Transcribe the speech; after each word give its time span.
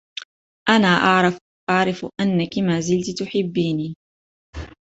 أنا 0.69 0.87
أعرف 1.69 2.05
أنكِ 2.21 2.57
ما 2.67 2.79
زلتِ 2.79 3.19
تحبيني. 3.23 3.95